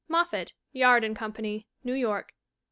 [0.07, 2.33] Moffat, Yard & Company, New York.